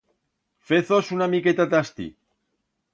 Fez-os 0.69 1.13
una 1.19 1.29
miqueta 1.37 1.71
ta 1.75 1.85
astí. 1.85 2.11